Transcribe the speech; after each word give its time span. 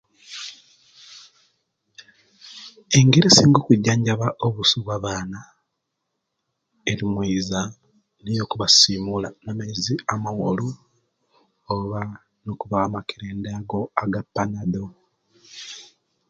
Engeri 2.97 3.27
esinga 3.29 3.57
okwijanjaba 3.61 4.27
obusu 4.45 4.75
bwabana 4.85 5.39
eri 6.89 7.03
mweiza 7.13 7.61
nikwo 8.21 8.43
okubasimula 8.45 9.27
amaizi 9.49 9.95
amawolu 10.13 10.67
oba 11.73 12.01
kubawa 12.61 12.93
makerenda 12.95 13.49
ago 13.59 13.79
gapanadol 14.13 14.91